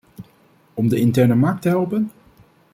Om 0.73 0.87
de 0.89 0.97
interne 0.99 1.35
markt 1.35 1.61
te 1.61 1.69
helpen? 1.69 2.11